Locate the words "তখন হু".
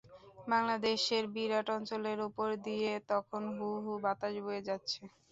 3.09-3.69